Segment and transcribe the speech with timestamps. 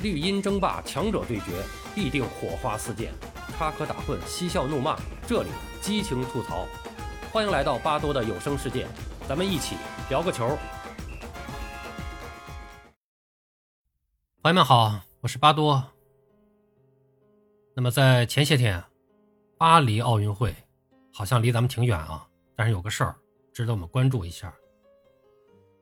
[0.00, 3.12] 绿茵争霸，强者对决，必定火花四溅，
[3.56, 5.48] 插科打诨，嬉笑怒骂，这里
[5.80, 6.68] 激情吐槽。
[7.32, 8.86] 欢迎来到巴多的有声世界，
[9.28, 9.74] 咱们一起
[10.08, 10.56] 聊个球。
[14.40, 15.82] 朋友们好，我是巴多。
[17.74, 18.80] 那么在前些天，
[19.56, 20.54] 巴黎奥运会
[21.12, 22.24] 好像离咱们挺远啊，
[22.54, 23.16] 但是有个事儿
[23.52, 24.54] 值得我们关注一下，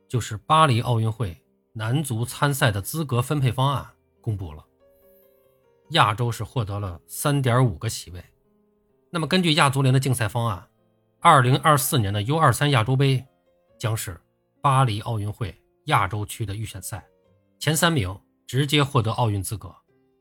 [0.09, 1.37] 就是巴黎奥运会
[1.75, 3.87] 男足参赛的资格分配方案。
[4.27, 4.65] 公布了，
[5.91, 8.21] 亚洲是获得了三点五个席位。
[9.09, 10.69] 那么根据亚足联的竞赛方案，
[11.21, 13.25] 二零二四年的 U 二三亚洲杯
[13.79, 14.21] 将是
[14.61, 17.07] 巴黎奥运会亚洲区的预选赛，
[17.61, 19.73] 前三名直接获得奥运资格，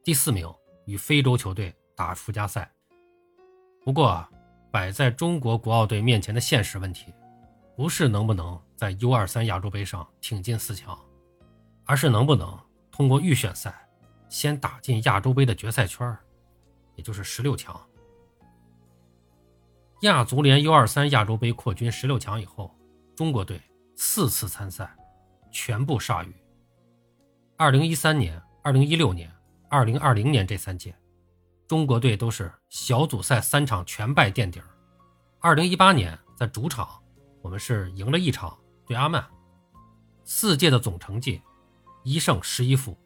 [0.04, 0.48] 第四名
[0.86, 2.72] 与非洲球队打附加赛。
[3.84, 4.24] 不过，
[4.72, 7.12] 摆在中国国奥队面前的现实问题，
[7.76, 10.96] 不是能不能在 U 二三亚洲杯上挺进四强，
[11.86, 12.56] 而是能不能
[12.92, 13.85] 通过预选赛。
[14.36, 16.14] 先打进亚洲杯的决赛圈
[16.96, 17.82] 也就是十六强。
[20.02, 22.70] 亚足联 U23 亚洲杯扩军十六强以后，
[23.16, 23.62] 中国队
[23.96, 24.94] 四次参赛，
[25.54, 26.36] 全部铩羽。
[27.56, 29.32] 二零一三年、二零一六年、
[29.70, 30.94] 二零二零年这三届，
[31.66, 34.68] 中国队都是小组赛三场全败垫底儿。
[35.40, 37.02] 二零一八年在主场，
[37.42, 39.26] 我们是赢了一场对阿曼，
[40.26, 41.42] 四届的总成绩
[42.04, 42.98] 一胜十一负。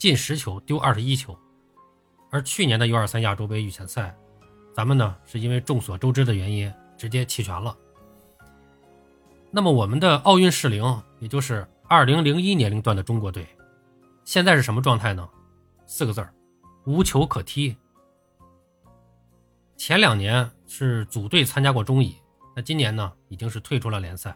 [0.00, 1.38] 进十球丢二十一球，
[2.30, 4.16] 而去年的 U 二三亚洲杯预选赛，
[4.74, 7.76] 咱们呢是因为众所周知的原因直接弃权了。
[9.50, 10.82] 那么我们的奥运适龄，
[11.18, 13.46] 也就是二零零一年龄段的中国队，
[14.24, 15.28] 现在是什么状态呢？
[15.84, 16.32] 四个字儿：
[16.86, 17.76] 无球可踢。
[19.76, 22.16] 前两年是组队参加过中乙，
[22.56, 24.34] 那今年呢已经是退出了联赛，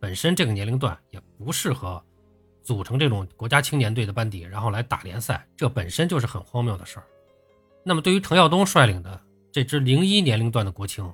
[0.00, 2.02] 本身这个年龄段也不适合。
[2.66, 7.06] 组成这种国家青年队的班底，然后来打联赛，这本身就是很荒谬的事儿。
[7.84, 9.22] 那么，对于程耀东率领的
[9.52, 11.08] 这支零一年龄段的国青，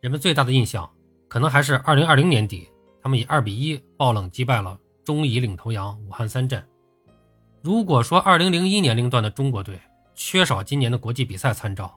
[0.00, 0.90] 人们最大的印象
[1.28, 2.68] 可能还是二零二零年底，
[3.00, 6.60] 他们以二比一爆冷击败了中乙领头羊武汉三镇。
[7.62, 9.80] 如果说二零零一年龄段的中国队
[10.16, 11.96] 缺少今年的国际比赛参照，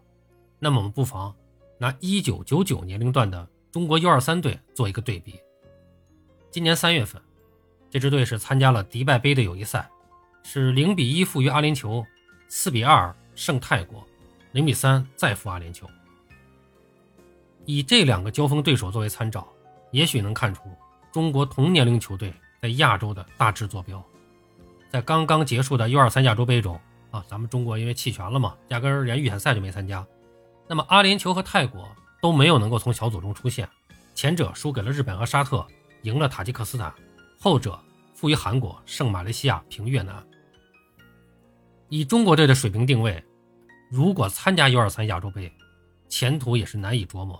[0.59, 1.35] 那么我们不妨
[1.79, 5.39] 拿一九九九年龄段的中国 U 二三队做一个对比。
[6.51, 7.19] 今年三月份。
[7.95, 9.89] 这支队是参加了迪拜杯的友谊赛，
[10.43, 12.05] 是零比一负于阿联酋，
[12.49, 14.05] 四比二胜泰国，
[14.51, 15.85] 零比三再负阿联酋。
[17.63, 19.47] 以这两个交锋对手作为参照，
[19.91, 20.63] 也许能看出
[21.13, 24.03] 中国同年龄球队在亚洲的大致坐标。
[24.89, 26.77] 在刚刚结束的 U23 亚洲杯中，
[27.11, 30.05] 啊，咱们中国因为弃权了嘛，压根儿连预选赛就没参加。
[30.67, 31.89] 那么阿联酋和泰国
[32.21, 33.65] 都没有能够从小组中出现，
[34.13, 35.65] 前者输给了日本和沙特，
[36.01, 36.93] 赢了塔吉克斯坦。
[37.39, 37.79] 后者
[38.13, 40.25] 负于韩国，胜马来西亚，平越南。
[41.89, 43.23] 以中国队的水平定位，
[43.91, 45.51] 如果参加 U23 亚洲杯，
[46.09, 47.39] 前途也是难以琢磨。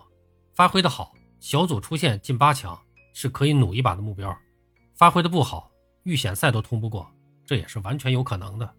[0.54, 2.80] 发挥的好，小组出线进八强
[3.14, 4.30] 是可以努一把的目标；
[4.94, 5.72] 发挥的不好，
[6.04, 7.10] 预选赛都通不过，
[7.46, 8.72] 这也是完全有可能的。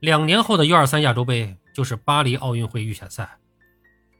[0.00, 3.28] 两年后的 U23 亚洲杯就是巴黎奥运会预选赛，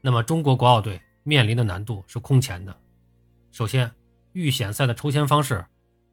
[0.01, 2.75] 那么中国国奥队面临的难度是空前的。
[3.51, 3.91] 首先，
[4.33, 5.65] 预选赛的抽签方式。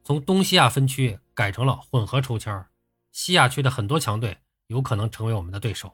[0.05, 2.63] 从东西亚分区改成了混合抽签
[3.13, 5.91] 西亚区的很多强队有可能成为我们的对手。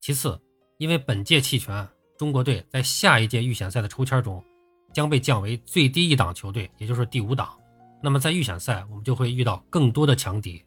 [0.00, 0.40] 其次，
[0.78, 4.44] 因为本届弃权，中国队在下一届预选赛的抽签中
[4.92, 7.56] 将被降为最低一档球队，也就是第五档。
[8.02, 10.60] 那么在预选赛，我们就会遇到更多的强敌。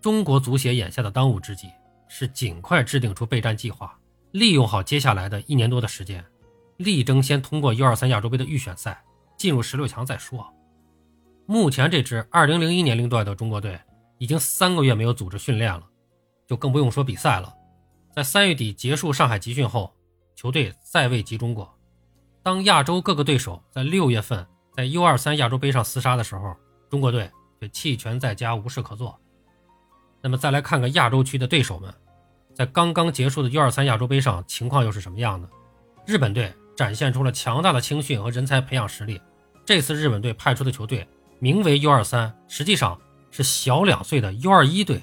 [0.00, 1.68] 中国足协眼下的当务之急
[2.06, 3.98] 是尽快制定出备战计划，
[4.30, 6.24] 利用好接下来的一年多的时间，
[6.76, 9.02] 力争先通过 U23 亚洲杯的预选赛，
[9.36, 10.48] 进入十六强再说。
[11.46, 13.78] 目前这支2001年龄段的中国队
[14.16, 15.82] 已经三个月没有组织训练了，
[16.46, 17.54] 就更不用说比赛了。
[18.14, 19.92] 在三月底结束上海集训后，
[20.34, 21.70] 球队再未集中过。
[22.42, 26.56] 当亚洲各个对手在六月份在 U23 亚洲杯上厮杀的时候，
[26.88, 27.30] 中国队
[27.60, 29.18] 却弃权在家，无事可做。
[30.22, 31.92] 那么再来看看亚洲区的对手们，
[32.54, 35.48] 在刚刚结束的 U23 亚洲杯上情况又是什么样的？
[36.06, 39.20] 日本队展现出了强大的青训和人才培养实力。
[39.66, 41.06] 这次日本队派出的球队。
[41.38, 43.00] 名为 U 二三，实际上
[43.30, 45.02] 是小两岁的 U 二一队，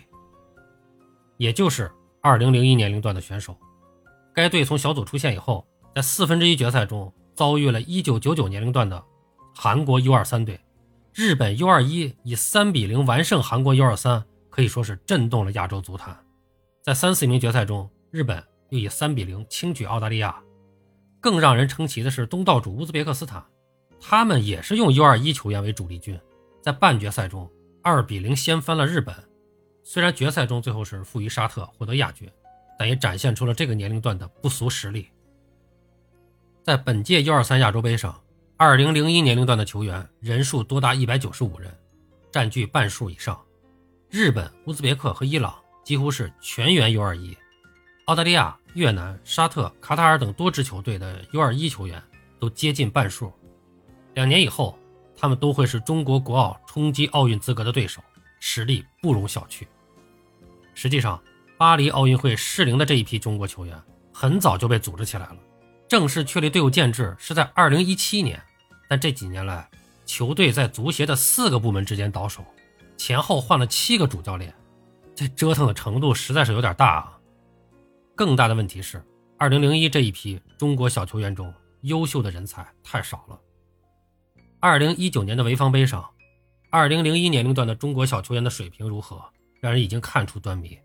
[1.37, 1.91] 也就是
[2.21, 3.57] 二零零一年龄段的选手。
[4.33, 9.03] 该队从小组出线以后，在四分之一决赛中遭遇了一九九九年龄段的
[9.55, 10.59] 韩国 U 二三队。
[11.13, 16.17] 日本 U 二一以三比零完胜韩国 U 二三，可以说是震动了亚洲足坛。
[16.81, 20.41] 在三四名决赛中，日本又以三比零轻取澳大利亚。
[21.19, 23.45] 更让人称奇的是，东道主乌兹别克斯坦，
[24.01, 26.19] 他们也是用 U 二一球员为主力军。
[26.61, 27.49] 在半决赛中，
[27.81, 29.15] 二比零掀翻了日本。
[29.83, 32.29] 虽然决赛中最后是负于沙特获得亚军，
[32.77, 35.07] 但也展现出了这个年龄段的不俗实力。
[36.63, 38.21] 在本届 U23 亚洲杯上
[38.57, 41.75] ，2001年龄段的球员人数多达195人，
[42.31, 43.39] 占据半数以上。
[44.09, 47.35] 日本、乌兹别克和伊朗几乎是全员 U21，
[48.05, 52.01] 澳大利亚、越南、沙特、卡塔尔等多支球队的 U21 球员
[52.39, 53.33] 都接近半数。
[54.13, 54.77] 两年以后，
[55.15, 58.01] 他们都会是中国国奥冲击奥运资格的对手，
[58.39, 59.65] 实力不容小觑。
[60.73, 61.21] 实际上，
[61.57, 63.79] 巴黎奥运会适龄的这一批中国球员
[64.11, 65.37] 很早就被组织起来了，
[65.87, 68.41] 正式确立队伍建制是在2017年。
[68.89, 69.69] 但这几年来，
[70.05, 72.43] 球队在足协的四个部门之间倒手。
[72.97, 74.53] 前后换了七个主教练，
[75.15, 77.17] 这折腾的程度实在是有点大啊！
[78.15, 79.03] 更大的问题是
[79.39, 83.39] ，2001这一批中国小球员中优秀的人才太少了。
[84.61, 86.07] 2019年的潍坊杯上
[86.69, 89.19] ，2001年龄段的中国小球员的水平如何，
[89.59, 90.77] 让人已经看出端倪。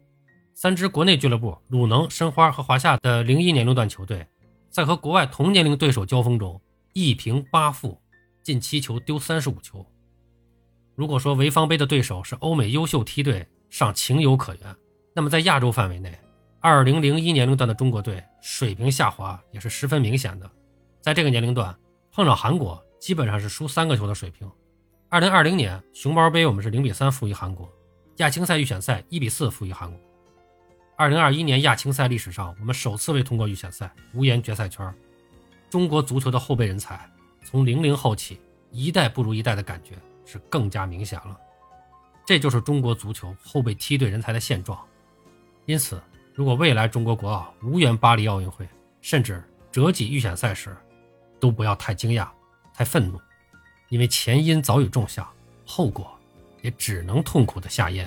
[0.55, 4.26] 三支国内俱乐部鲁能、申花和华夏的01年龄段球队，
[4.70, 6.58] 在和国外同年龄对手交锋中，
[6.94, 8.00] 一平八负，
[8.43, 9.84] 进七球，丢三十五球。
[10.94, 14.76] 如果说潍坊杯的对手是欧美优秀梯队，尚情有可原，
[15.12, 16.19] 那么在亚洲范围内
[16.62, 20.50] ，2001年龄段的中国队水平下滑也是十分明显的。
[21.02, 21.76] 在这个年龄段
[22.11, 24.50] 碰上韩国，基本上是输三个球的水平。
[25.11, 27.73] 2020年熊猫杯我们是零比三负于韩国，
[28.17, 30.00] 亚青赛预选赛一比四负于韩国。
[30.99, 34.93] 2021年亚青赛历史上我们首次未通过预选赛，无缘决赛圈。
[35.70, 37.08] 中国足球的后备人才
[37.44, 38.41] 从零零后起，
[38.73, 39.93] 一代不如一代的感觉。
[40.25, 41.38] 是更加明显了，
[42.26, 44.76] 这就是中国足球后备梯队人才的现状。
[45.64, 46.03] 因此，
[46.35, 48.69] 如果未来中国国奥无缘巴黎奥运会，
[49.00, 50.76] 甚至折戟预选赛时，
[51.38, 52.29] 都不要太惊讶、
[52.76, 53.19] 太愤怒，
[53.88, 55.32] 因为前因早已种下，
[55.64, 56.14] 后果
[56.61, 58.06] 也只能痛苦的下咽。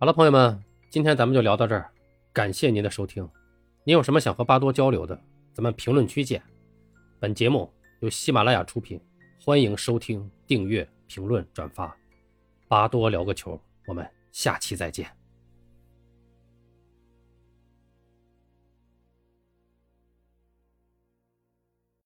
[0.00, 0.60] 好了，朋友们，
[0.90, 1.88] 今天咱们就聊到这儿，
[2.32, 3.30] 感谢您的收听。
[3.84, 5.16] 您有什么想和巴多交流的，
[5.52, 6.42] 咱们评论区见。
[7.20, 9.00] 本节目由喜马拉雅出品，
[9.40, 11.96] 欢迎收听、订阅、评论、转发。
[12.74, 13.56] 巴多聊个球，
[13.86, 15.08] 我们下期再见。